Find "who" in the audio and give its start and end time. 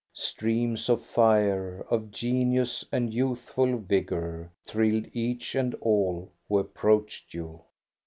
6.49-6.57